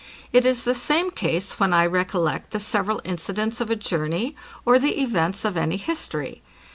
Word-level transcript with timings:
It 0.33 0.47
is 0.47 0.63
the 0.63 0.73
same 0.73 1.11
case 1.11 1.59
when 1.59 1.73
I 1.73 1.85
recollect 1.85 2.49
the 2.49 2.59
several 2.59 3.01
incidents 3.03 3.61
of 3.61 3.69
a 3.69 3.75
journey, 3.75 4.35
or 4.65 4.79
the 4.79 4.99
events 4.99 5.45
of 5.45 5.55
any 5.55 5.77
history. 5.77 6.41